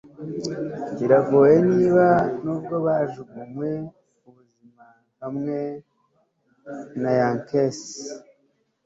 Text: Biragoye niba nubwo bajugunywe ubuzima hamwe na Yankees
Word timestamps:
Biragoye 0.97 1.55
niba 1.71 2.07
nubwo 2.43 2.75
bajugunywe 2.85 3.69
ubuzima 4.27 4.85
hamwe 5.21 5.59
na 7.01 7.11
Yankees 7.19 7.79